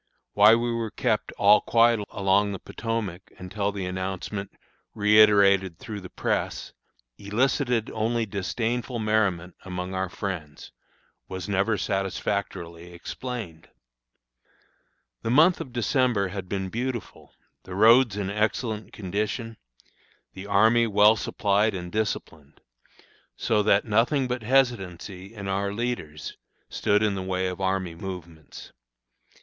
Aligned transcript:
Why 0.33 0.55
we 0.55 0.71
were 0.71 0.89
kept 0.89 1.31
"all 1.33 1.61
quiet 1.61 1.99
along 2.09 2.53
the 2.53 2.59
Potomac," 2.59 3.31
until 3.37 3.71
the 3.71 3.85
announcement, 3.85 4.51
reiterated 4.95 5.77
through 5.77 6.01
the 6.01 6.09
press, 6.09 6.73
elicited 7.19 7.91
only 7.91 8.25
disdainful 8.25 8.97
merriment 8.97 9.53
among 9.63 9.93
our 9.93 10.09
friends, 10.09 10.71
was 11.27 11.47
never 11.47 11.77
satisfactorily 11.77 12.91
explained. 12.91 13.69
The 15.21 15.29
month 15.29 15.61
of 15.61 15.71
December 15.71 16.29
had 16.29 16.49
been 16.49 16.69
beautiful, 16.69 17.35
the 17.61 17.75
roads 17.75 18.17
in 18.17 18.31
excellent 18.31 18.93
condition, 18.93 19.55
the 20.33 20.47
army 20.47 20.87
well 20.87 21.15
supplied 21.15 21.75
and 21.75 21.91
disciplined, 21.91 22.59
so 23.37 23.61
that 23.61 23.85
nothing 23.85 24.27
but 24.27 24.41
hesitancy 24.41 25.31
in 25.35 25.47
our 25.47 25.71
leaders 25.71 26.37
stood 26.69 27.03
in 27.03 27.13
the 27.13 27.21
way 27.21 27.45
of 27.45 27.61
army 27.61 27.93
movements. 27.93 28.71